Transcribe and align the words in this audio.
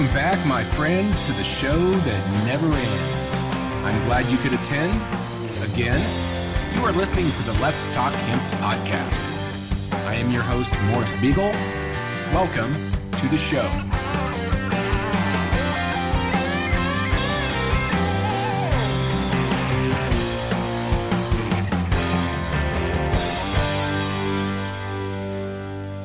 Welcome 0.00 0.16
back, 0.16 0.46
my 0.46 0.64
friends, 0.64 1.22
to 1.24 1.32
the 1.32 1.44
show 1.44 1.76
that 1.76 2.46
never 2.46 2.72
ends. 2.72 3.42
I'm 3.84 4.02
glad 4.06 4.24
you 4.32 4.38
could 4.38 4.54
attend. 4.54 4.94
Again, 5.62 6.00
you 6.74 6.82
are 6.86 6.92
listening 6.92 7.30
to 7.32 7.42
the 7.42 7.52
Let's 7.60 7.86
Talk 7.92 8.14
Hemp 8.14 8.42
podcast. 8.62 10.06
I 10.06 10.14
am 10.14 10.30
your 10.30 10.42
host, 10.42 10.72
Morris 10.84 11.14
Beegle. 11.16 11.52
Welcome 12.32 12.72
to 13.12 13.28
the 13.28 13.36
show. 13.36 13.68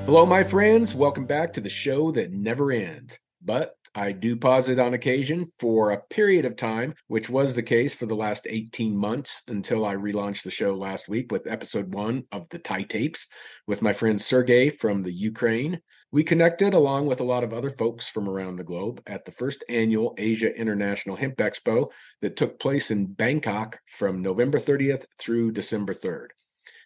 Hello, 0.05 0.25
my 0.25 0.43
friends. 0.43 0.93
Welcome 0.93 1.25
back 1.25 1.53
to 1.53 1.61
the 1.61 1.69
show 1.69 2.11
that 2.11 2.33
never 2.33 2.73
ends. 2.73 3.19
But 3.41 3.77
I 3.97 4.11
do 4.11 4.35
pause 4.35 4.67
it 4.67 4.77
on 4.77 4.93
occasion 4.93 5.53
for 5.57 5.91
a 5.91 6.01
period 6.01 6.45
of 6.45 6.57
time, 6.57 6.95
which 7.07 7.29
was 7.29 7.55
the 7.55 7.63
case 7.63 7.93
for 7.93 8.05
the 8.05 8.15
last 8.15 8.45
18 8.49 8.93
months 8.93 9.41
until 9.47 9.85
I 9.85 9.95
relaunched 9.95 10.43
the 10.43 10.51
show 10.51 10.75
last 10.75 11.07
week 11.07 11.31
with 11.31 11.47
episode 11.47 11.93
one 11.93 12.25
of 12.33 12.49
the 12.49 12.59
Thai 12.59 12.83
tapes 12.83 13.25
with 13.67 13.81
my 13.81 13.93
friend 13.93 14.21
Sergey 14.21 14.69
from 14.69 15.03
the 15.03 15.13
Ukraine. 15.13 15.79
We 16.11 16.25
connected 16.25 16.73
along 16.73 17.05
with 17.05 17.21
a 17.21 17.25
lot 17.25 17.45
of 17.45 17.53
other 17.53 17.69
folks 17.69 18.09
from 18.09 18.27
around 18.27 18.57
the 18.57 18.65
globe 18.65 19.01
at 19.07 19.23
the 19.23 19.31
first 19.31 19.63
annual 19.69 20.13
Asia 20.17 20.53
International 20.53 21.15
Hemp 21.15 21.37
Expo 21.37 21.89
that 22.21 22.35
took 22.35 22.59
place 22.59 22.91
in 22.91 23.05
Bangkok 23.05 23.79
from 23.87 24.21
November 24.21 24.59
30th 24.59 25.05
through 25.19 25.53
December 25.53 25.93
3rd. 25.93 26.27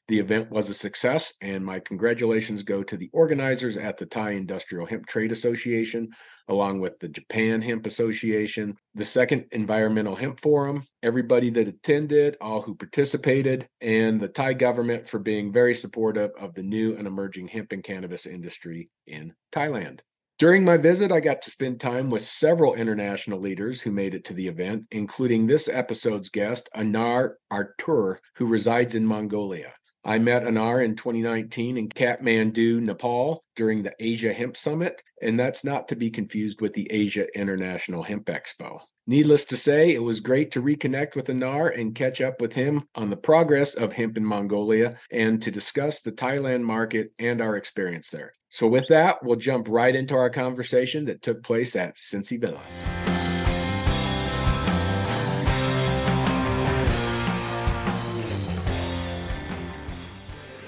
The 0.10 0.18
event 0.18 0.50
was 0.50 0.72
a 0.72 0.74
success, 0.74 1.34
and 1.40 1.64
my 1.64 1.80
congratulations 1.80 2.64
go 2.64 2.82
to 2.82 2.98
the 2.98 3.12
organizers 3.14 3.78
at 3.78 3.96
the 3.96 4.08
Thai 4.08 4.32
Industrial 4.32 4.88
Hemp 4.88 5.06
Trade 5.06 5.32
Association, 5.32 6.10
along 6.48 6.80
with 6.80 6.98
the 6.98 7.10
Japan 7.10 7.62
Hemp 7.62 7.86
Association, 7.86 8.76
the 8.96 9.06
Second 9.06 9.46
Environmental 9.52 10.16
Hemp 10.16 10.42
Forum, 10.42 10.82
everybody 11.04 11.52
that 11.52 11.68
attended, 11.68 12.38
all 12.42 12.60
who 12.60 12.74
participated, 12.74 13.68
and 13.82 14.20
the 14.20 14.28
Thai 14.28 14.54
government 14.54 15.08
for 15.08 15.20
being 15.20 15.54
very 15.54 15.76
supportive 15.76 16.32
of 16.40 16.56
the 16.56 16.64
new 16.64 16.96
and 16.98 17.06
emerging 17.06 17.48
hemp 17.48 17.72
and 17.72 17.84
cannabis 17.84 18.26
industry 18.26 18.90
in 19.06 19.32
Thailand. 19.52 20.00
During 20.40 20.66
my 20.66 20.78
visit, 20.78 21.12
I 21.12 21.20
got 21.20 21.44
to 21.44 21.52
spend 21.52 21.80
time 21.80 22.10
with 22.10 22.24
several 22.24 22.74
international 22.74 23.42
leaders 23.42 23.80
who 23.80 23.92
made 23.92 24.16
it 24.16 24.26
to 24.26 24.34
the 24.34 24.48
event, 24.48 24.86
including 24.90 25.46
this 25.46 25.70
episode's 25.70 26.30
guest, 26.30 26.68
Anar 26.76 27.34
Artur, 27.52 28.18
who 28.38 28.48
resides 28.48 28.96
in 28.96 29.06
Mongolia. 29.06 29.74
I 30.04 30.18
met 30.20 30.44
Anar 30.44 30.84
in 30.84 30.96
2019 30.96 31.78
in 31.78 31.90
Kathmandu, 31.90 32.82
Nepal 32.82 33.44
during 33.56 33.84
the 33.84 33.94
Asia 34.00 34.34
Hemp 34.34 34.56
Summit, 34.56 35.04
and 35.22 35.40
that's 35.40 35.64
not 35.64 35.88
to 35.90 35.96
be 35.96 36.10
confused 36.10 36.62
with 36.62 36.74
the 36.74 36.88
Asia 36.92 37.28
International 37.38 38.04
Hemp 38.04 38.26
Expo. 38.26 38.82
Needless 39.08 39.44
to 39.46 39.58
say, 39.58 39.94
it 39.94 40.04
was 40.04 40.20
great 40.20 40.52
to 40.52 40.62
reconnect 40.62 41.16
with 41.16 41.28
Anar 41.28 41.78
and 41.78 41.96
catch 41.96 42.22
up 42.22 42.40
with 42.40 42.54
him 42.54 42.84
on 42.94 43.10
the 43.10 43.18
progress 43.18 43.74
of 43.74 43.94
hemp 43.94 44.18
in 44.18 44.24
Mongolia 44.24 44.98
and 45.12 45.42
to 45.42 45.50
discuss 45.50 46.02
the 46.02 46.12
Thailand 46.12 46.62
market 46.62 47.12
and 47.18 47.42
our 47.42 47.56
experience 47.56 48.12
there. 48.12 48.34
So, 48.50 48.68
with 48.68 48.88
that, 48.90 49.24
we'll 49.24 49.38
jump 49.38 49.68
right 49.68 49.96
into 49.96 50.16
our 50.16 50.30
conversation 50.30 51.06
that 51.06 51.22
took 51.22 51.44
place 51.44 51.76
at 51.76 51.96
Cincy 51.96 52.40
Villa. 52.40 52.62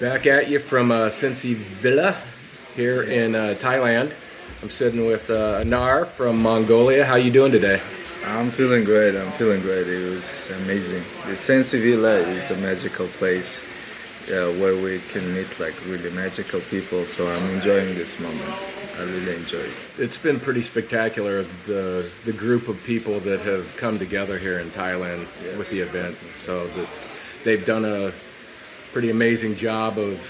Back 0.02 0.26
at 0.26 0.50
you 0.50 0.58
from 0.58 0.90
uh, 0.90 1.06
Cincy 1.10 1.54
Villa 1.54 2.20
here 2.74 3.04
in 3.04 3.36
uh, 3.36 3.54
Thailand. 3.60 4.12
I'm 4.60 4.68
sitting 4.68 5.06
with 5.06 5.30
uh, 5.30 5.62
Anar 5.62 6.08
from 6.08 6.42
Mongolia. 6.42 7.04
How 7.04 7.14
you 7.14 7.30
doing 7.30 7.52
today? 7.52 7.80
I'm 8.24 8.50
feeling 8.50 8.82
great. 8.82 9.14
I'm 9.14 9.30
feeling 9.34 9.60
great. 9.62 9.86
It 9.86 10.10
was 10.10 10.50
amazing. 10.50 11.04
The 11.26 11.34
Cincy 11.34 11.80
Villa 11.80 12.16
is 12.16 12.50
a 12.50 12.56
magical 12.56 13.06
place 13.06 13.60
uh, 14.26 14.50
where 14.58 14.74
we 14.74 14.98
can 15.10 15.32
meet 15.34 15.60
like 15.60 15.80
really 15.86 16.10
magical 16.10 16.58
people. 16.62 17.06
So 17.06 17.32
I'm 17.32 17.50
enjoying 17.50 17.94
this 17.94 18.18
moment. 18.18 18.50
I 18.98 19.04
really 19.04 19.36
enjoy 19.36 19.58
it. 19.60 19.74
It's 19.98 20.18
been 20.18 20.40
pretty 20.40 20.62
spectacular 20.62 21.44
the 21.66 22.10
the 22.24 22.32
group 22.32 22.66
of 22.66 22.82
people 22.82 23.20
that 23.20 23.42
have 23.42 23.68
come 23.76 24.00
together 24.00 24.36
here 24.36 24.58
in 24.58 24.72
Thailand 24.72 25.28
yes, 25.44 25.56
with 25.56 25.70
the 25.70 25.78
event. 25.78 26.16
So 26.44 26.66
that 26.66 26.88
they've 27.44 27.64
done 27.64 27.84
a 27.84 28.12
pretty 28.92 29.10
amazing 29.10 29.56
job 29.56 29.98
of 29.98 30.20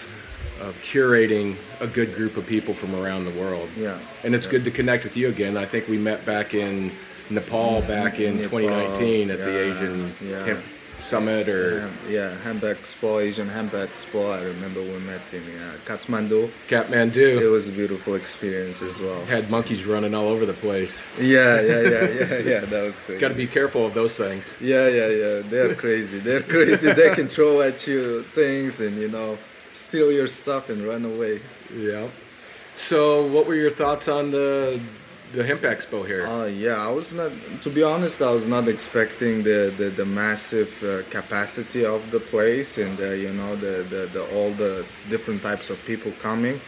of 0.60 0.76
curating 0.76 1.56
a 1.80 1.86
good 1.88 2.14
group 2.14 2.36
of 2.36 2.46
people 2.46 2.72
from 2.72 2.94
around 2.94 3.24
the 3.24 3.32
world. 3.32 3.68
Yeah. 3.76 3.98
And 4.22 4.32
it's 4.32 4.46
yeah. 4.46 4.52
good 4.52 4.64
to 4.64 4.70
connect 4.70 5.02
with 5.02 5.16
you 5.16 5.28
again. 5.28 5.56
I 5.56 5.66
think 5.66 5.88
we 5.88 5.98
met 5.98 6.24
back 6.24 6.54
in 6.54 6.92
Nepal 7.30 7.80
back 7.82 8.20
in 8.20 8.36
Nepal, 8.36 8.60
2019 8.60 9.30
at 9.30 9.38
yeah, 9.38 9.44
the 9.44 9.58
Asian 9.58 10.14
yeah. 10.22 10.60
Summit 11.02 11.48
or 11.48 11.90
yeah, 12.08 12.36
handbag 12.38 12.76
Expo, 12.76 13.20
Asian 13.22 13.48
handbag 13.48 13.88
Expo. 13.90 14.32
I 14.32 14.44
remember 14.44 14.80
we 14.80 14.98
met 15.00 15.20
in 15.32 15.42
uh, 15.58 15.74
Kathmandu. 15.84 16.50
Kathmandu. 16.68 17.40
It 17.40 17.48
was 17.48 17.68
a 17.68 17.72
beautiful 17.72 18.14
experience 18.14 18.82
as 18.82 19.00
well. 19.00 19.24
Had 19.24 19.50
monkeys 19.50 19.84
running 19.84 20.14
all 20.14 20.28
over 20.28 20.46
the 20.46 20.54
place. 20.54 21.00
Yeah, 21.18 21.60
yeah, 21.60 21.80
yeah, 21.80 22.08
yeah, 22.08 22.38
yeah. 22.38 22.60
That 22.60 22.84
was 22.84 23.00
great. 23.00 23.20
Got 23.20 23.28
to 23.28 23.34
be 23.34 23.46
careful 23.46 23.86
of 23.86 23.94
those 23.94 24.16
things. 24.16 24.44
Yeah, 24.60 24.88
yeah, 24.88 25.08
yeah. 25.08 25.42
They're 25.44 25.74
crazy. 25.84 26.18
They're 26.20 26.42
crazy. 26.42 26.92
they 26.92 27.14
can 27.14 27.28
throw 27.28 27.60
at 27.62 27.86
you 27.86 28.22
things 28.34 28.80
and 28.80 28.96
you 28.96 29.08
know 29.08 29.38
steal 29.72 30.12
your 30.12 30.28
stuff 30.28 30.70
and 30.70 30.86
run 30.86 31.04
away. 31.04 31.40
Yeah. 31.74 32.08
So, 32.76 33.26
what 33.26 33.46
were 33.46 33.54
your 33.54 33.70
thoughts 33.70 34.08
on 34.08 34.30
the 34.30 34.80
the 35.32 35.44
hemp 35.44 35.62
expo 35.62 36.06
here? 36.06 36.26
Uh, 36.26 36.46
yeah, 36.46 36.76
I 36.76 36.90
was 36.90 37.12
not. 37.12 37.32
To 37.62 37.70
be 37.70 37.82
honest, 37.82 38.20
I 38.22 38.30
was 38.30 38.46
not 38.46 38.68
expecting 38.68 39.42
the 39.42 39.72
the, 39.76 39.88
the 39.90 40.04
massive 40.04 40.72
uh, 40.82 41.02
capacity 41.10 41.84
of 41.84 42.10
the 42.10 42.20
place 42.20 42.78
and 42.78 42.98
uh, 43.00 43.10
you 43.10 43.32
know 43.32 43.56
the, 43.56 43.82
the 43.92 44.08
the 44.12 44.22
all 44.34 44.50
the 44.52 44.84
different 45.08 45.42
types 45.42 45.70
of 45.70 45.82
people 45.84 46.12
coming 46.20 46.60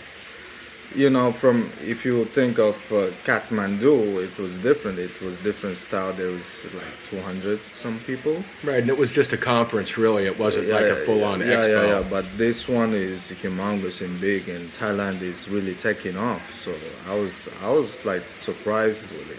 you 0.94 1.10
know, 1.10 1.32
from 1.32 1.72
if 1.82 2.04
you 2.04 2.24
think 2.26 2.58
of 2.58 2.76
uh, 2.90 3.10
Kathmandu, 3.24 4.22
it 4.22 4.38
was 4.38 4.58
different. 4.58 4.98
It 4.98 5.20
was 5.20 5.36
different 5.38 5.76
style. 5.76 6.12
There 6.12 6.30
was 6.30 6.66
like 6.74 6.84
200 7.10 7.60
some 7.72 7.98
people. 8.00 8.44
Right, 8.62 8.80
and 8.80 8.88
it 8.88 8.96
was 8.96 9.12
just 9.12 9.32
a 9.32 9.36
conference, 9.36 9.98
really. 9.98 10.24
It 10.26 10.38
wasn't 10.38 10.68
yeah, 10.68 10.74
like 10.74 10.86
a 10.86 10.96
full-on 11.04 11.40
yeah, 11.40 11.46
expo. 11.46 11.68
Yeah, 11.68 12.00
yeah, 12.00 12.06
But 12.08 12.24
this 12.36 12.68
one 12.68 12.92
is 12.94 13.32
humongous 13.32 14.00
and 14.04 14.20
big, 14.20 14.48
and 14.48 14.72
Thailand 14.74 15.22
is 15.22 15.48
really 15.48 15.74
taking 15.74 16.16
off. 16.16 16.42
So 16.56 16.74
I 17.08 17.14
was, 17.16 17.48
I 17.62 17.70
was 17.70 18.02
like 18.04 18.24
surprised 18.32 19.10
with 19.10 19.30
it. 19.30 19.38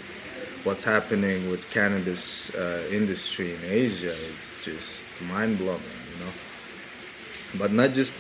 What's 0.64 0.84
happening 0.84 1.52
with 1.52 1.70
cannabis 1.70 2.54
uh, 2.56 2.88
industry 2.92 3.54
in 3.54 3.62
Asia? 3.64 4.16
It's 4.34 4.64
just 4.64 5.06
mind 5.22 5.60
blowing, 5.60 5.82
you 6.12 6.26
know. 6.26 6.32
But 7.58 7.72
not 7.72 7.94
just 7.94 8.14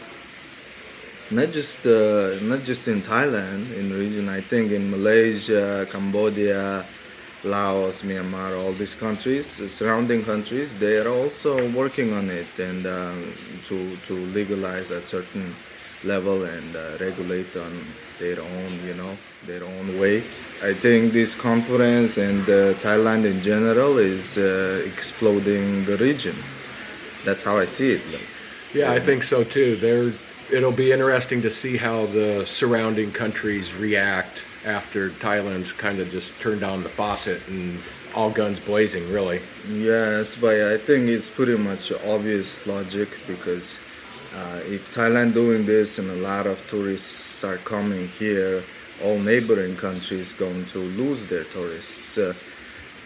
not 1.32 1.52
just 1.52 1.86
uh, 1.86 2.38
not 2.42 2.64
just 2.64 2.88
in 2.88 3.02
Thailand 3.02 3.76
in 3.76 3.90
the 3.90 3.96
region. 3.96 4.30
I 4.30 4.42
think 4.42 4.72
in 4.72 4.92
Malaysia, 4.92 5.88
Cambodia, 5.92 6.86
Laos, 7.44 8.02
Myanmar, 8.04 8.58
all 8.58 8.74
these 8.74 8.96
countries, 8.96 9.60
uh, 9.60 9.68
surrounding 9.68 10.24
countries, 10.24 10.78
they 10.78 10.98
are 10.98 11.10
also 11.10 11.70
working 11.72 12.14
on 12.14 12.30
it 12.30 12.48
and 12.60 12.86
uh, 12.86 13.14
to 13.68 13.98
to 14.08 14.14
legalize 14.34 14.92
at 14.92 15.06
certain 15.06 15.56
level 16.04 16.44
and 16.44 16.76
uh, 16.76 16.98
regulate 17.00 17.56
on 17.56 17.74
their 18.20 18.40
own, 18.40 18.80
you 18.86 18.94
know, 18.94 19.18
their 19.48 19.64
own 19.64 20.00
way. 20.00 20.24
I 20.62 20.74
think 20.74 21.14
this 21.14 21.36
conference 21.36 22.18
and 22.18 22.44
uh, 22.44 22.74
Thailand 22.76 23.26
in 23.26 23.42
general 23.42 23.98
is 23.98 24.38
uh, 24.38 24.84
exploding 24.86 25.86
the 25.86 25.98
region. 25.98 26.36
That's 27.26 27.44
how 27.44 27.58
I 27.58 27.66
see 27.66 27.94
it. 27.94 28.02
Yeah, 28.74 28.92
I 28.92 29.00
think 29.00 29.24
so 29.24 29.44
too. 29.44 29.76
They're 29.78 30.14
it'll 30.52 30.72
be 30.72 30.92
interesting 30.92 31.42
to 31.42 31.52
see 31.52 31.78
how 31.78 32.06
the 32.08 32.46
surrounding 32.48 33.12
countries 33.12 33.74
react 33.74 34.40
after 34.66 35.10
Thailand's 35.10 35.72
kind 35.72 36.00
of 36.00 36.10
just 36.10 36.38
turned 36.40 36.64
on 36.64 36.84
the 36.84 36.90
faucet 36.90 37.42
and 37.48 37.80
all 38.16 38.30
guns 38.30 38.60
blazing, 38.60 39.12
really. 39.12 39.42
Yes, 39.70 40.36
but 40.36 40.56
I 40.56 40.78
think 40.78 41.08
it's 41.08 41.30
pretty 41.30 41.58
much 41.58 41.92
obvious 41.92 42.66
logic 42.66 43.10
because 43.28 43.78
uh, 44.36 44.60
if 44.66 44.94
Thailand 44.94 45.34
doing 45.34 45.66
this 45.66 46.00
and 46.00 46.10
a 46.10 46.16
lot 46.16 46.48
of 46.48 46.66
tourists 46.68 47.10
start 47.10 47.64
coming 47.66 48.08
here, 48.08 48.64
all 49.04 49.20
neighboring 49.20 49.76
countries 49.76 50.32
going 50.32 50.66
to 50.68 50.80
lose 50.80 51.26
their 51.28 51.44
tourists. 51.46 52.18
Uh, 52.18 52.34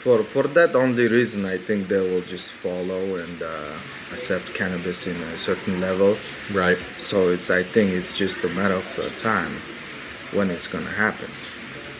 for 0.03 0.23
for 0.23 0.43
that 0.43 0.75
only 0.75 1.07
reason, 1.07 1.45
I 1.45 1.57
think 1.57 1.87
they 1.87 1.99
will 1.99 2.21
just 2.21 2.51
follow 2.51 3.17
and 3.17 3.41
uh, 3.41 3.77
accept 4.13 4.53
cannabis 4.53 5.07
in 5.07 5.15
a 5.15 5.37
certain 5.37 5.81
level. 5.81 6.17
Right. 6.53 6.77
So 6.97 7.29
it's 7.29 7.49
I 7.49 7.63
think 7.63 7.91
it's 7.91 8.17
just 8.17 8.43
a 8.43 8.49
matter 8.49 8.75
of 8.75 9.17
time 9.17 9.53
when 10.31 10.49
it's 10.49 10.67
gonna 10.67 10.95
happen. 11.05 11.29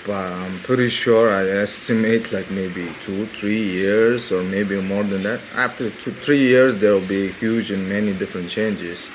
But 0.07 0.31
I'm 0.31 0.59
pretty 0.61 0.89
sure 0.89 1.29
I 1.31 1.45
estimate 1.49 2.31
like 2.31 2.49
maybe 2.49 2.87
two, 3.05 3.25
three 3.27 3.61
years, 3.61 4.31
or 4.31 4.43
maybe 4.43 4.79
more 4.81 5.03
than 5.03 5.23
that. 5.23 5.41
After 5.53 5.89
two, 5.89 6.11
three 6.11 6.39
years, 6.39 6.79
there 6.79 6.93
will 6.93 7.07
be 7.19 7.31
huge 7.33 7.69
and 7.69 7.87
many 7.87 8.13
different 8.13 8.49
changes. 8.49 9.09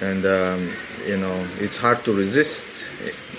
And 0.00 0.24
um, 0.24 0.72
you 1.06 1.18
know, 1.18 1.46
it's 1.60 1.76
hard 1.76 2.02
to 2.06 2.12
resist 2.14 2.71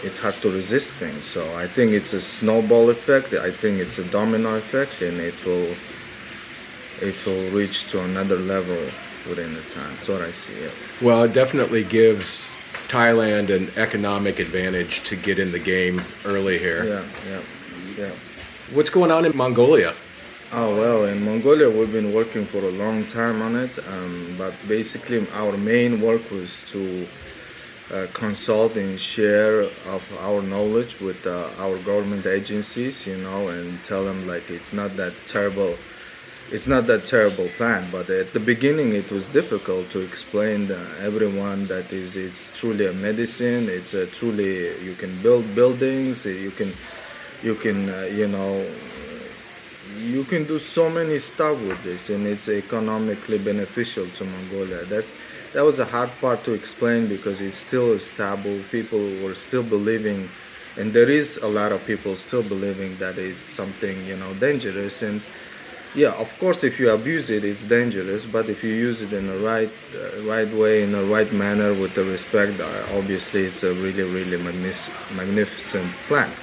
it's 0.03 0.17
hard 0.17 0.35
to 0.41 0.51
resist 0.51 0.93
things. 0.95 1.25
So 1.25 1.55
I 1.55 1.67
think 1.67 1.91
it's 1.91 2.13
a 2.13 2.21
snowball 2.21 2.89
effect. 2.89 3.33
I 3.33 3.51
think 3.51 3.79
it's 3.79 3.97
a 3.99 4.03
domino 4.05 4.55
effect, 4.55 5.01
and 5.01 5.19
it 5.19 5.35
will 5.45 5.75
it 7.01 7.15
will 7.25 7.49
reach 7.51 7.89
to 7.91 8.01
another 8.03 8.37
level 8.37 8.77
within 9.27 9.53
the 9.53 9.61
time. 9.61 9.93
That's 9.95 10.07
what 10.07 10.21
I 10.21 10.31
see. 10.31 10.61
Yeah. 10.61 10.69
Well, 11.01 11.23
it 11.23 11.33
definitely 11.33 11.83
gives 11.83 12.45
Thailand 12.87 13.49
an 13.49 13.71
economic 13.77 14.39
advantage 14.39 15.03
to 15.09 15.15
get 15.15 15.39
in 15.39 15.51
the 15.51 15.59
game 15.59 16.01
early 16.25 16.57
here. 16.57 16.85
Yeah, 16.85 17.05
yeah, 17.29 17.41
yeah. 17.97 18.11
What's 18.71 18.89
going 18.89 19.11
on 19.11 19.25
in 19.25 19.35
Mongolia? 19.35 19.93
Oh 20.51 20.75
well, 20.75 21.05
in 21.05 21.25
Mongolia 21.25 21.67
we've 21.67 21.91
been 21.91 22.13
working 22.13 22.45
for 22.45 22.59
a 22.59 22.71
long 22.71 23.07
time 23.07 23.41
on 23.41 23.55
it, 23.55 23.71
um, 23.87 24.35
but 24.37 24.53
basically 24.67 25.27
our 25.33 25.57
main 25.57 25.99
work 25.99 26.29
was 26.29 26.63
to 26.71 27.07
consult 28.13 28.75
and 28.75 28.99
share 28.99 29.61
of 29.61 30.03
our 30.19 30.41
knowledge 30.41 30.99
with 30.99 31.25
uh, 31.25 31.49
our 31.59 31.77
government 31.79 32.25
agencies, 32.25 33.05
you 33.05 33.17
know, 33.17 33.49
and 33.49 33.83
tell 33.83 34.03
them 34.03 34.27
like 34.27 34.49
it's 34.49 34.73
not 34.73 34.95
that 34.97 35.13
terrible 35.27 35.75
it's 36.51 36.67
not 36.67 36.85
that 36.87 37.05
terrible 37.05 37.47
plan, 37.57 37.87
but 37.91 38.09
at 38.09 38.33
the 38.33 38.39
beginning 38.39 38.93
it 38.93 39.09
was 39.11 39.29
difficult 39.29 39.89
to 39.91 39.99
explain 39.99 40.67
to 40.67 40.77
everyone 41.01 41.67
that 41.67 41.91
is 41.91 42.15
it's 42.15 42.51
truly 42.57 42.85
a 42.85 42.93
medicine. 42.93 43.69
It's 43.69 43.93
a 43.93 44.05
truly 44.05 44.79
you 44.83 44.93
can 44.93 45.19
build 45.21 45.55
buildings. 45.55 46.25
You 46.25 46.51
can 46.51 46.73
you 47.41 47.55
can 47.55 47.89
uh, 47.89 48.01
you 48.03 48.27
know 48.27 48.65
you 49.97 50.23
can 50.23 50.45
do 50.45 50.59
so 50.59 50.89
many 50.89 51.19
stuff 51.19 51.59
with 51.61 51.81
this, 51.83 52.09
and 52.09 52.25
it's 52.27 52.49
economically 52.49 53.37
beneficial 53.37 54.07
to 54.17 54.23
Mongolia. 54.23 54.85
That 54.85 55.05
that 55.53 55.63
was 55.63 55.79
a 55.79 55.85
hard 55.85 56.09
part 56.19 56.43
to 56.45 56.53
explain 56.53 57.07
because 57.07 57.39
it's 57.39 57.57
still 57.57 57.97
stable. 57.99 58.59
People 58.71 58.99
were 59.23 59.35
still 59.35 59.63
believing, 59.63 60.29
and 60.77 60.93
there 60.93 61.09
is 61.09 61.37
a 61.37 61.47
lot 61.47 61.71
of 61.71 61.85
people 61.85 62.15
still 62.15 62.43
believing 62.43 62.97
that 62.97 63.17
it's 63.17 63.43
something 63.43 64.05
you 64.05 64.17
know 64.17 64.33
dangerous 64.35 65.01
and 65.01 65.21
yeah, 65.95 66.13
of 66.13 66.35
course, 66.39 66.63
if 66.63 66.79
you 66.79 66.89
abuse 66.89 67.29
it, 67.29 67.45
it's 67.45 67.63
dangerous. 67.63 68.25
But 68.25 68.49
if 68.49 68.63
you 68.63 68.73
use 68.73 69.03
it 69.03 69.13
in 69.13 69.27
the 69.27 69.37
right, 69.37 69.71
uh, 69.93 70.23
right 70.23 70.51
way, 70.51 70.81
in 70.81 70.91
the 70.91 71.03
right 71.03 71.31
manner, 71.31 71.73
with 71.73 71.93
the 71.93 72.03
respect, 72.03 72.59
uh, 72.59 72.97
obviously, 72.97 73.43
it's 73.43 73.61
a 73.63 73.73
really, 73.73 74.03
really 74.03 74.37
magnific- 74.37 74.93
magnificent 75.15 75.91
plant. 76.07 76.33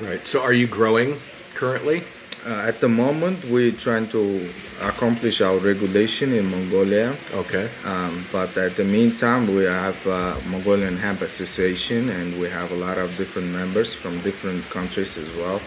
Right. 0.00 0.26
So, 0.26 0.42
are 0.42 0.52
you 0.52 0.66
growing 0.66 1.18
currently? 1.54 2.04
Uh, 2.46 2.68
at 2.68 2.78
the 2.80 2.88
moment, 2.88 3.42
we're 3.46 3.72
trying 3.72 4.06
to 4.06 4.52
accomplish 4.82 5.40
our 5.40 5.56
regulation 5.56 6.34
in 6.34 6.44
Mongolia. 6.50 7.16
Okay. 7.32 7.70
Um, 7.84 8.26
but 8.30 8.54
at 8.58 8.76
the 8.76 8.84
meantime, 8.84 9.46
we 9.54 9.64
have 9.64 10.06
uh, 10.06 10.36
Mongolian 10.48 10.98
Hemp 10.98 11.22
Association, 11.22 12.10
and 12.10 12.38
we 12.38 12.50
have 12.50 12.70
a 12.70 12.76
lot 12.76 12.98
of 12.98 13.16
different 13.16 13.48
members 13.48 13.94
from 13.94 14.20
different 14.20 14.68
countries 14.68 15.16
as 15.16 15.28
well. 15.36 15.58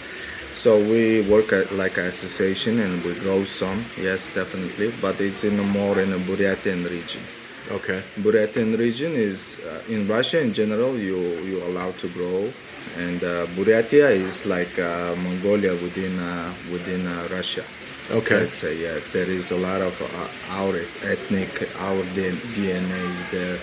So 0.53 0.77
we 0.77 1.21
work 1.21 1.51
at 1.51 1.71
like 1.71 1.97
an 1.97 2.05
association 2.05 2.79
and 2.79 3.03
we 3.03 3.13
grow 3.13 3.45
some, 3.45 3.85
yes, 3.95 4.27
definitely, 4.33 4.91
but 5.01 5.21
it's 5.21 5.43
in 5.43 5.59
a 5.59 5.63
more 5.63 5.99
in 5.99 6.13
a 6.13 6.17
Buryatian 6.17 6.89
region. 6.89 7.21
Okay. 7.69 8.01
Buryatian 8.17 8.77
region 8.77 9.13
is 9.13 9.57
uh, 9.59 9.81
in 9.87 10.07
Russia 10.07 10.39
in 10.39 10.53
general. 10.53 10.97
You 10.97 11.17
you 11.45 11.63
allowed 11.63 11.97
to 11.99 12.07
grow, 12.09 12.51
and 12.95 13.23
uh, 13.23 13.45
Buryatia 13.55 14.09
is 14.11 14.45
like 14.45 14.77
uh, 14.79 15.15
Mongolia 15.15 15.73
within 15.75 16.19
uh, 16.19 16.53
within 16.71 17.05
uh, 17.07 17.27
Russia. 17.31 17.63
Okay. 18.09 18.41
Let's 18.41 18.59
say 18.59 18.81
yeah, 18.81 18.99
there 19.11 19.29
is 19.29 19.51
a 19.51 19.57
lot 19.57 19.81
of 19.81 19.93
uh, 20.01 20.55
our 20.55 20.75
ethnic 21.03 21.69
our 21.79 22.03
DNA 22.15 23.01
is 23.11 23.21
there, 23.31 23.59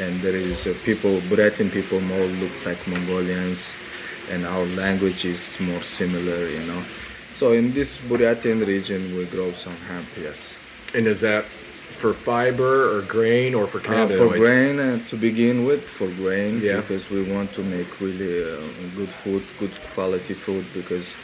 and 0.00 0.20
there 0.20 0.36
is 0.36 0.66
people 0.84 1.20
Buryatian 1.30 1.70
people 1.70 2.00
more 2.00 2.26
look 2.42 2.52
like 2.66 2.80
Mongolians 2.86 3.74
and 4.30 4.46
our 4.46 4.64
language 4.66 5.24
is 5.24 5.58
more 5.60 5.82
similar, 5.82 6.48
you 6.48 6.64
know. 6.64 6.82
So 7.34 7.52
in 7.52 7.72
this 7.74 7.98
Buryatian 7.98 8.66
region, 8.66 9.16
we 9.16 9.24
grow 9.26 9.52
some 9.52 9.76
hemp, 9.88 10.06
yes. 10.20 10.56
And 10.94 11.06
is 11.06 11.20
that 11.20 11.44
for 12.04 12.12
fiber 12.12 12.74
or 12.94 13.00
grain 13.00 13.54
or 13.54 13.66
for 13.66 13.80
cannabinoids? 13.80 14.20
Uh, 14.20 14.28
for 14.28 14.36
grain 14.36 14.78
uh, 14.78 15.08
to 15.08 15.16
begin 15.16 15.64
with, 15.64 15.82
for 15.98 16.08
grain, 16.22 16.60
yeah. 16.60 16.76
because 16.76 17.08
we 17.08 17.22
want 17.34 17.50
to 17.54 17.62
make 17.62 17.88
really 17.98 18.44
uh, 18.44 18.60
good 18.94 19.08
food, 19.08 19.42
good 19.58 19.72
quality 19.94 20.34
food, 20.34 20.66
because 20.74 21.14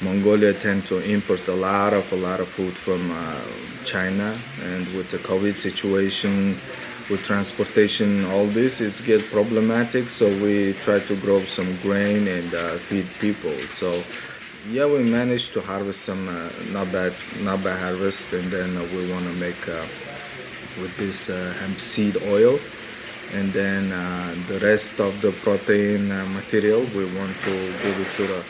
Mongolia 0.00 0.54
tend 0.54 0.86
to 0.86 1.00
import 1.00 1.42
a 1.48 1.58
lot 1.68 1.92
of 1.92 2.06
a 2.12 2.20
lot 2.28 2.38
of 2.38 2.46
food 2.46 2.74
from 2.74 3.10
uh, 3.10 3.40
China, 3.84 4.38
and 4.62 4.86
with 4.94 5.10
the 5.10 5.18
COVID 5.18 5.56
situation, 5.56 6.34
with 7.10 7.22
transportation, 7.24 8.24
all 8.26 8.46
this, 8.46 8.80
it's 8.80 9.00
get 9.00 9.26
problematic. 9.32 10.10
So 10.10 10.28
we 10.44 10.74
try 10.86 11.00
to 11.10 11.16
grow 11.16 11.40
some 11.42 11.76
grain 11.78 12.28
and 12.28 12.54
uh, 12.54 12.78
feed 12.86 13.08
people. 13.18 13.56
So 13.80 14.04
yeah, 14.70 14.86
we 14.86 15.02
managed 15.02 15.54
to 15.54 15.60
harvest 15.60 16.02
some 16.02 16.28
uh, 16.28 16.50
not 16.70 16.92
bad, 16.92 17.14
not 17.40 17.64
bad 17.64 17.80
harvest, 17.80 18.32
and 18.32 18.46
then 18.52 18.76
uh, 18.76 18.86
we 18.94 19.10
want 19.10 19.26
to 19.26 19.32
make 19.32 19.68
uh, 19.68 19.86
with 20.80 20.96
this 20.96 21.28
uh, 21.28 21.54
hemp 21.60 21.80
seed 21.80 22.16
oil, 22.24 22.58
and 23.32 23.52
then 23.52 23.92
uh, 23.92 24.34
the 24.48 24.58
rest 24.60 25.00
of 25.00 25.20
the 25.20 25.32
protein 25.32 26.08
material 26.34 26.80
we 26.96 27.04
want 27.16 27.36
to 27.44 27.54
give 27.82 27.98
it 28.00 28.10
to 28.16 28.26
the 28.26 28.44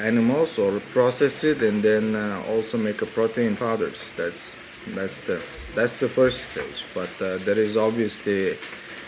animals 0.00 0.58
or 0.58 0.80
process 0.92 1.42
it, 1.44 1.62
and 1.62 1.82
then 1.82 2.14
also 2.48 2.78
make 2.78 3.02
a 3.02 3.06
protein 3.06 3.56
powders. 3.56 4.12
That's 4.16 4.54
that's 4.94 5.20
the 5.22 5.40
that's 5.74 5.96
the 5.96 6.08
first 6.08 6.50
stage. 6.50 6.84
But 6.94 7.10
uh, 7.20 7.38
there 7.38 7.58
is 7.58 7.76
obviously 7.76 8.56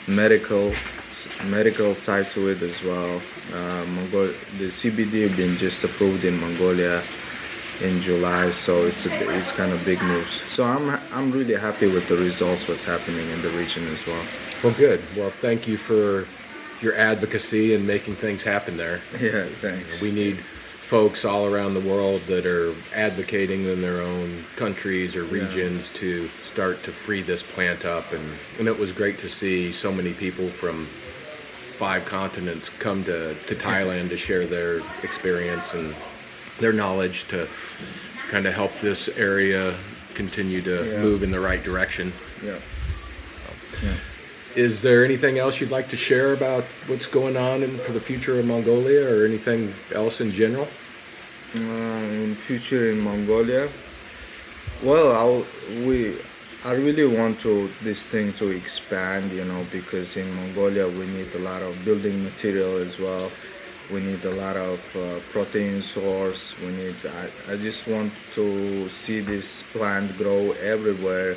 medical 0.06 0.72
medical 1.44 1.94
side 1.94 2.30
to 2.30 2.48
it 2.48 2.62
as 2.62 2.82
well. 2.82 3.20
Uh, 3.52 3.84
the 4.58 4.70
CBD 4.70 5.34
been 5.36 5.56
just 5.58 5.84
approved 5.84 6.24
in 6.24 6.40
Mongolia 6.40 7.02
in 7.80 8.00
July, 8.00 8.50
so 8.50 8.86
it's 8.86 9.06
a, 9.06 9.38
it's 9.38 9.52
kind 9.52 9.72
of 9.72 9.84
big 9.84 10.02
news. 10.02 10.40
So 10.48 10.64
I'm 10.64 10.98
I'm 11.12 11.30
really 11.30 11.54
happy 11.54 11.86
with 11.86 12.08
the 12.08 12.16
results. 12.16 12.66
What's 12.68 12.84
happening 12.84 13.28
in 13.30 13.42
the 13.42 13.50
region 13.50 13.86
as 13.88 14.06
well. 14.06 14.24
Well, 14.62 14.74
good. 14.74 15.02
Well, 15.16 15.30
thank 15.30 15.68
you 15.68 15.76
for 15.76 16.26
your 16.80 16.94
advocacy 16.94 17.74
and 17.74 17.86
making 17.86 18.16
things 18.16 18.44
happen 18.44 18.76
there. 18.76 19.00
Yeah, 19.20 19.46
thanks. 19.60 20.00
We 20.00 20.12
need 20.12 20.38
folks 20.88 21.24
all 21.24 21.44
around 21.44 21.74
the 21.74 21.80
world 21.80 22.22
that 22.28 22.46
are 22.46 22.74
advocating 22.94 23.66
in 23.66 23.82
their 23.82 24.00
own 24.00 24.44
countries 24.56 25.14
or 25.16 25.24
regions 25.24 25.90
yeah. 25.92 26.00
to 26.00 26.30
start 26.50 26.82
to 26.82 26.90
free 26.90 27.20
this 27.20 27.42
plant 27.42 27.84
up 27.84 28.10
and, 28.12 28.24
and 28.58 28.68
it 28.68 28.78
was 28.78 28.90
great 28.90 29.18
to 29.18 29.28
see 29.28 29.70
so 29.70 29.92
many 29.92 30.14
people 30.14 30.48
from 30.48 30.86
five 31.76 32.06
continents 32.06 32.70
come 32.70 33.04
to, 33.04 33.34
to 33.44 33.54
Thailand 33.54 34.08
to 34.08 34.16
share 34.16 34.46
their 34.46 34.80
experience 35.02 35.74
and 35.74 35.94
their 36.60 36.72
knowledge 36.72 37.26
to 37.28 37.48
kind 38.30 38.46
of 38.46 38.54
help 38.54 38.72
this 38.80 39.08
area 39.08 39.74
continue 40.14 40.60
to 40.62 40.76
yeah. 40.84 41.02
move 41.02 41.22
in 41.22 41.30
the 41.30 41.40
right 41.40 41.62
direction. 41.62 42.12
Yeah. 42.44 42.58
yeah. 43.82 43.96
Is 44.56 44.82
there 44.82 45.04
anything 45.04 45.38
else 45.38 45.60
you'd 45.60 45.70
like 45.70 45.88
to 45.90 45.96
share 45.96 46.32
about 46.32 46.64
what's 46.88 47.06
going 47.06 47.36
on 47.36 47.62
in, 47.62 47.78
for 47.78 47.92
the 47.92 48.00
future 48.00 48.38
of 48.40 48.46
Mongolia, 48.46 49.08
or 49.08 49.24
anything 49.24 49.72
else 49.94 50.20
in 50.20 50.32
general? 50.32 50.68
Uh, 51.54 51.60
in 52.26 52.34
future 52.34 52.90
in 52.90 53.00
Mongolia, 53.00 53.70
well, 54.82 55.12
I'll, 55.12 55.46
we 55.86 56.18
I 56.64 56.72
really 56.72 57.06
want 57.06 57.40
to 57.40 57.70
this 57.82 58.02
thing 58.02 58.32
to 58.34 58.50
expand, 58.50 59.30
you 59.32 59.44
know, 59.44 59.64
because 59.70 60.16
in 60.16 60.28
Mongolia 60.34 60.88
we 60.88 61.06
need 61.06 61.32
a 61.34 61.38
lot 61.38 61.62
of 61.62 61.84
building 61.84 62.24
material 62.24 62.76
as 62.78 62.98
well. 62.98 63.30
We 63.90 64.00
need 64.00 64.24
a 64.24 64.34
lot 64.34 64.56
of 64.56 64.80
uh, 64.96 65.20
protein 65.32 65.82
source. 65.82 66.54
We 66.60 66.68
need. 66.68 66.96
I, 67.06 67.52
I 67.52 67.56
just 67.56 67.86
want 67.86 68.12
to 68.34 68.88
see 68.90 69.20
this 69.20 69.62
plant 69.72 70.18
grow 70.18 70.52
everywhere 70.52 71.36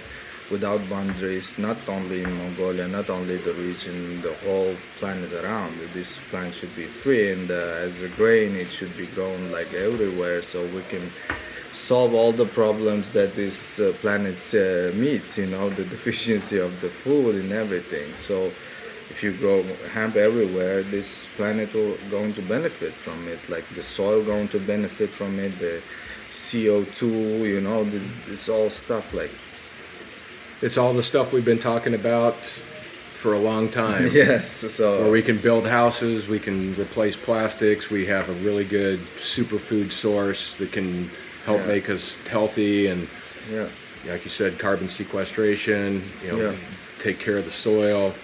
without 0.51 0.87
boundaries, 0.89 1.57
not 1.57 1.77
only 1.87 2.23
in 2.23 2.37
Mongolia, 2.37 2.87
not 2.87 3.09
only 3.09 3.37
the 3.37 3.53
region, 3.53 4.21
the 4.21 4.33
whole 4.43 4.75
planet 4.99 5.31
around. 5.31 5.79
This 5.93 6.19
plant 6.29 6.53
should 6.53 6.75
be 6.75 6.87
free, 6.87 7.31
and 7.31 7.49
uh, 7.49 7.87
as 7.87 8.01
a 8.01 8.09
grain, 8.09 8.55
it 8.57 8.69
should 8.69 8.95
be 8.97 9.07
grown 9.07 9.51
like 9.51 9.73
everywhere, 9.73 10.41
so 10.41 10.65
we 10.67 10.81
can 10.83 11.09
solve 11.71 12.13
all 12.13 12.33
the 12.33 12.47
problems 12.47 13.13
that 13.13 13.33
this 13.33 13.79
uh, 13.79 13.93
planet 14.01 14.39
uh, 14.53 14.93
meets. 14.93 15.37
You 15.37 15.47
know, 15.47 15.69
the 15.69 15.85
deficiency 15.95 16.57
of 16.57 16.81
the 16.81 16.89
food 16.89 17.35
and 17.35 17.51
everything. 17.53 18.13
So. 18.17 18.51
If 19.11 19.23
you 19.23 19.33
grow 19.33 19.61
hemp 19.91 20.15
everywhere, 20.15 20.83
this 20.83 21.27
planet 21.35 21.73
will 21.73 21.97
going 22.09 22.33
to 22.35 22.41
benefit 22.41 22.93
from 22.93 23.27
it. 23.27 23.39
Like 23.49 23.67
the 23.75 23.83
soil 23.83 24.23
going 24.23 24.47
to 24.49 24.59
benefit 24.59 25.09
from 25.09 25.37
it, 25.37 25.59
the 25.59 25.81
CO2, 26.31 27.01
you 27.41 27.59
know, 27.59 27.83
this 28.27 28.47
all 28.47 28.69
stuff 28.69 29.13
like 29.13 29.31
it's 30.61 30.77
all 30.77 30.93
the 30.93 31.03
stuff 31.03 31.33
we've 31.33 31.43
been 31.43 31.59
talking 31.59 31.93
about 31.93 32.35
for 33.21 33.33
a 33.33 33.39
long 33.39 33.69
time. 33.69 34.11
yes, 34.13 34.73
so 34.73 35.01
where 35.01 35.11
we 35.11 35.21
can 35.21 35.37
build 35.37 35.67
houses, 35.67 36.27
we 36.27 36.39
can 36.39 36.73
replace 36.79 37.15
plastics. 37.15 37.89
We 37.89 38.05
have 38.05 38.29
a 38.29 38.33
really 38.45 38.65
good 38.65 38.99
superfood 39.17 39.91
source 39.91 40.57
that 40.57 40.71
can 40.71 41.11
help 41.45 41.59
yeah. 41.61 41.67
make 41.67 41.89
us 41.89 42.15
healthy 42.29 42.87
and, 42.87 43.09
yeah, 43.51 43.67
like 44.07 44.23
you 44.23 44.31
said, 44.31 44.57
carbon 44.57 44.87
sequestration. 44.87 46.03
You 46.23 46.31
know, 46.31 46.51
yeah. 46.51 46.57
take 46.99 47.19
care 47.19 47.37
of 47.37 47.45
the 47.45 47.51
soil. 47.51 48.15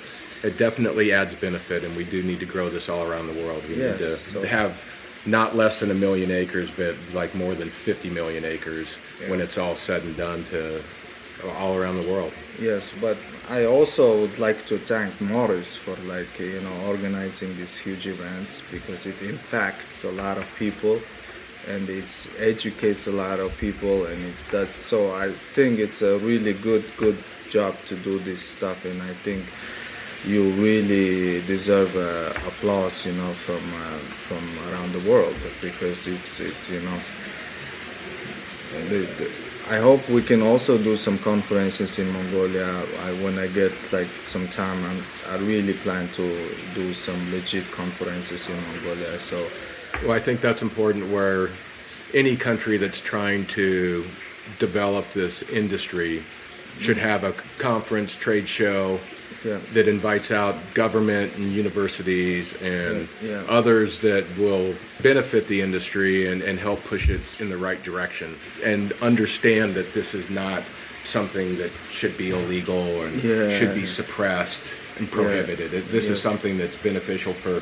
It 0.44 0.58
definitely 0.58 1.12
adds 1.12 1.36
benefit, 1.36 1.84
and 1.84 1.96
we 1.96 2.04
do 2.04 2.22
need 2.24 2.40
to 2.40 2.46
grow 2.46 2.70
this 2.70 2.90
all 2.90 3.04
around 3.04 3.28
the 3.28 3.42
world. 3.44 3.64
We 3.68 3.76
Yes, 3.76 4.00
need 4.00 4.06
to 4.06 4.18
so- 4.18 4.44
have 4.44 4.80
not 5.26 5.56
less 5.56 5.80
than 5.80 5.92
a 5.92 5.96
million 5.96 6.32
acres, 6.32 6.70
but 6.76 6.96
like 7.14 7.36
more 7.36 7.54
than 7.56 7.70
50 7.70 8.10
million 8.10 8.46
acres 8.46 8.88
when 9.28 9.42
it's 9.42 9.58
all 9.58 9.76
said 9.76 10.04
and 10.04 10.16
done 10.16 10.44
to 10.46 10.82
all 11.60 11.76
around 11.76 12.02
the 12.02 12.10
world. 12.10 12.32
Yes, 12.60 12.92
but 13.02 13.18
I 13.50 13.66
also 13.66 14.22
would 14.22 14.40
like 14.40 14.66
to 14.68 14.78
thank 14.80 15.20
Morris 15.22 15.76
for 15.76 15.96
like 16.08 16.40
you 16.40 16.62
know 16.62 16.74
organizing 16.88 17.56
these 17.58 17.78
huge 17.78 18.08
events 18.08 18.62
because 18.72 19.06
it 19.06 19.22
impacts 19.22 20.04
a 20.04 20.12
lot 20.12 20.38
of 20.38 20.46
people 20.58 21.00
and 21.68 21.90
it 21.90 22.06
educates 22.40 23.06
a 23.08 23.12
lot 23.12 23.40
of 23.40 23.56
people 23.58 24.06
and 24.08 24.24
it 24.24 24.44
does 24.52 24.70
so 24.70 25.14
I 25.14 25.34
think 25.54 25.78
it's 25.80 26.02
a 26.02 26.18
really 26.20 26.54
good 26.54 26.86
good 26.98 27.18
job 27.50 27.76
to 27.90 27.96
do 27.96 28.18
this 28.20 28.42
stuff 28.42 28.84
and 28.86 29.02
I 29.02 29.14
think 29.24 29.46
you 30.26 30.50
really 30.52 31.42
deserve 31.46 31.96
uh, 31.96 32.34
applause 32.48 33.06
you 33.06 33.14
know 33.14 33.34
from 33.34 33.62
uh, 33.74 33.98
from 34.28 34.44
around 34.70 34.92
the 34.94 35.10
world 35.10 35.36
because 35.62 36.08
it's 36.08 36.40
it's 36.40 36.70
you 36.70 36.82
know 36.82 37.00
I 39.70 39.78
hope 39.80 40.08
we 40.10 40.22
can 40.22 40.42
also 40.42 40.78
do 40.78 40.96
some 40.96 41.18
conferences 41.20 42.00
in 42.00 42.10
Mongolia. 42.12 42.86
I, 43.04 43.12
when 43.24 43.38
I 43.38 43.48
get 43.48 43.74
like 43.92 44.08
some 44.22 44.48
time, 44.48 44.84
I'm, 44.86 45.04
I 45.30 45.38
really 45.38 45.74
plan 45.74 46.08
to 46.14 46.56
do 46.74 46.94
some 46.94 47.32
legit 47.32 47.70
conferences 47.72 48.48
in 48.48 48.56
Mongolia. 48.56 49.20
So 49.20 49.46
Well, 50.04 50.12
I 50.12 50.20
think 50.20 50.42
that's 50.42 50.62
important 50.62 51.10
where 51.12 51.50
any 52.14 52.38
country 52.38 52.78
that's 52.78 53.02
trying 53.02 53.46
to 53.48 54.06
develop 54.60 55.12
this 55.12 55.42
industry 55.44 56.24
should 56.80 56.98
have 56.98 57.24
a 57.24 57.34
conference, 57.58 58.16
trade 58.16 58.48
show 58.48 59.00
Yeah. 59.44 59.60
that 59.74 59.88
invites 59.88 60.32
out 60.32 60.56
government 60.74 61.36
and 61.36 61.54
universities 61.54 62.54
and 62.62 63.08
Yeah, 63.22 63.44
others 63.48 64.00
that 64.02 64.26
will 64.38 64.74
benefit 65.02 65.48
the 65.48 65.62
industry 65.62 66.32
and, 66.32 66.42
and 66.42 66.58
help 66.60 66.84
push 66.86 67.08
it 67.10 67.22
in 67.40 67.50
the 67.50 67.58
right 67.58 67.82
direction 67.84 68.36
and 68.64 68.94
understand 69.02 69.76
that 69.76 69.94
this 69.94 70.14
is 70.16 70.30
not 70.30 70.64
something 71.04 71.58
that 71.58 71.72
should 71.92 72.18
be 72.18 72.32
illegal 72.32 73.04
and 73.04 73.22
should 73.22 73.76
be 73.76 73.86
suppressed 73.86 74.64
and 74.98 75.10
prohibited. 75.10 75.74
It- 75.74 75.90
This 75.92 76.10
is 76.10 76.22
something 76.22 76.58
that's 76.58 76.76
beneficial 76.76 77.34
for 77.34 77.62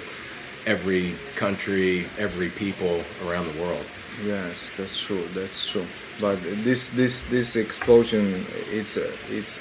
every 0.66 1.14
country, 1.36 2.08
every 2.18 2.50
people 2.50 3.04
around 3.28 3.54
the 3.54 3.62
world. 3.62 3.86
yes, 4.26 4.72
that's 4.78 4.98
true. 4.98 5.28
That's 5.36 5.70
true. 5.70 5.86
But 6.22 6.40
this 6.64 6.90
this 6.90 7.24
this 7.24 7.56
explosion, 7.58 8.46
it's 8.72 8.98
it's 9.30 9.60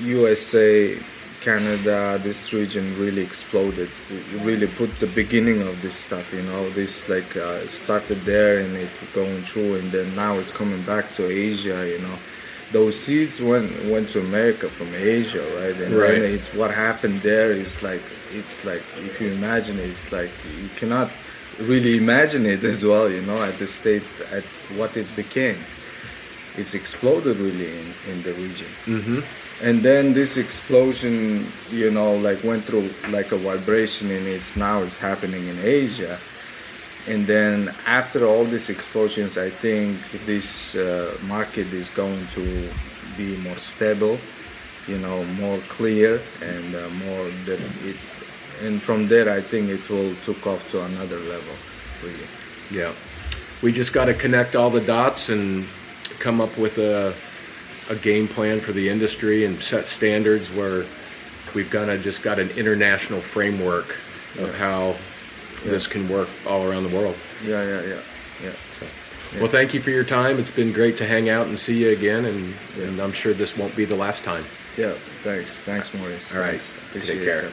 USA, 0.00 0.98
Canada, 1.44 2.18
this 2.22 2.52
region 2.52 2.98
really 2.98 3.22
exploded. 3.22 3.90
It 4.10 4.40
really 4.42 4.66
put 4.66 4.90
the 4.98 5.06
beginning 5.06 5.60
of 5.70 5.80
this 5.82 5.94
stuff. 6.06 6.32
You 6.32 6.42
know, 6.42 6.70
this 6.70 7.06
like 7.08 7.36
uh, 7.36 7.66
started 7.68 8.20
there 8.24 8.58
and 8.60 8.74
it 8.76 8.88
going 9.14 9.42
through, 9.42 9.76
and 9.80 9.92
then 9.92 10.08
now 10.16 10.38
it's 10.40 10.50
coming 10.50 10.82
back 10.82 11.14
to 11.16 11.22
Asia. 11.30 11.78
You 11.92 11.98
know, 12.06 12.16
those 12.72 12.98
seeds 12.98 13.40
went 13.40 13.70
went 13.92 14.06
to 14.14 14.20
America 14.20 14.68
from 14.70 14.90
Asia, 14.94 15.44
right? 15.60 15.76
And 15.84 15.92
Right. 15.94 16.12
then 16.20 16.22
it's 16.36 16.50
what 16.60 16.70
happened 16.72 17.20
there 17.22 17.52
is 17.52 17.82
like 17.82 18.04
it's 18.32 18.64
like 18.64 18.82
if 19.08 19.20
you 19.20 19.28
imagine 19.40 19.76
it, 19.78 19.90
it's 19.90 20.10
like 20.18 20.32
you 20.62 20.68
cannot 20.80 21.10
really 21.60 21.94
imagine 22.04 22.46
it 22.46 22.62
as 22.72 22.80
well. 22.90 23.06
You 23.16 23.22
know, 23.28 23.40
at 23.50 23.58
the 23.58 23.66
state 23.66 24.06
at 24.38 24.44
what 24.78 24.96
it 24.96 25.08
became 25.14 25.60
it's 26.56 26.72
exploded 26.72 27.36
really 27.38 27.68
in, 27.80 27.88
in 28.10 28.22
the 28.22 28.32
region. 28.34 28.68
Mm-hmm. 28.86 29.20
And 29.62 29.82
then 29.82 30.14
this 30.14 30.36
explosion, 30.36 31.46
you 31.70 31.90
know, 31.90 32.16
like 32.16 32.42
went 32.42 32.64
through 32.64 32.90
like 33.08 33.32
a 33.32 33.36
vibration, 33.36 34.10
and 34.10 34.26
it's 34.26 34.56
now 34.56 34.82
it's 34.82 34.98
happening 34.98 35.46
in 35.46 35.58
Asia. 35.60 36.18
And 37.06 37.26
then 37.26 37.74
after 37.86 38.26
all 38.26 38.44
these 38.44 38.68
explosions, 38.68 39.36
I 39.36 39.50
think 39.50 39.98
this 40.26 40.74
uh, 40.74 41.16
market 41.24 41.72
is 41.72 41.90
going 41.90 42.26
to 42.34 42.68
be 43.16 43.36
more 43.36 43.58
stable, 43.58 44.18
you 44.88 44.98
know, 44.98 45.24
more 45.24 45.58
clear 45.68 46.20
and 46.42 46.74
uh, 46.74 46.88
more 46.90 47.28
that 47.46 47.60
it. 47.84 47.96
And 48.62 48.80
from 48.80 49.08
there, 49.08 49.28
I 49.28 49.40
think 49.40 49.68
it 49.68 49.88
will 49.88 50.14
took 50.24 50.46
off 50.46 50.70
to 50.70 50.82
another 50.84 51.18
level, 51.18 51.54
really. 52.02 52.28
Yeah. 52.70 52.92
We 53.62 53.72
just 53.72 53.92
got 53.92 54.06
to 54.06 54.14
connect 54.14 54.54
all 54.56 54.70
the 54.70 54.80
dots 54.80 55.28
and 55.28 55.66
come 56.20 56.40
up 56.40 56.56
with 56.56 56.78
a, 56.78 57.14
a 57.90 57.96
game 57.96 58.26
plan 58.28 58.60
for 58.60 58.72
the 58.72 58.88
industry 58.88 59.44
and 59.44 59.62
set 59.62 59.86
standards 59.86 60.50
where 60.50 60.84
we've 61.54 61.70
got 61.70 61.86
to 61.86 61.98
just 61.98 62.22
got 62.22 62.38
an 62.38 62.50
international 62.50 63.20
framework 63.20 63.96
of 64.38 64.48
Yeah. 64.48 64.52
how 64.52 64.96
this 65.64 65.86
can 65.86 66.08
work 66.08 66.28
all 66.46 66.64
around 66.64 66.84
the 66.84 66.96
world. 66.96 67.16
Yeah, 67.44 67.62
yeah, 67.62 67.82
yeah, 67.82 68.00
yeah. 68.42 68.50
So, 68.78 68.86
well, 69.38 69.48
thank 69.48 69.74
you 69.74 69.80
for 69.80 69.90
your 69.90 70.04
time. 70.04 70.38
It's 70.38 70.50
been 70.50 70.72
great 70.72 70.96
to 70.98 71.06
hang 71.06 71.28
out 71.28 71.46
and 71.46 71.58
see 71.58 71.74
you 71.76 71.90
again, 71.90 72.24
and, 72.24 72.54
Yeah. 72.78 72.84
and 72.84 73.00
I'm 73.00 73.12
sure 73.12 73.32
this 73.34 73.56
won't 73.56 73.74
be 73.76 73.84
the 73.84 73.96
last 73.96 74.24
time. 74.24 74.44
Yeah, 74.76 74.94
thanks. 75.22 75.52
Thanks, 75.52 75.92
Maurice. 75.94 76.34
All 76.34 76.40
right. 76.40 76.60
Thanks. 76.60 76.70
Take 76.92 77.02
Appreciate 77.04 77.24
care. 77.24 77.40
it. 77.46 77.52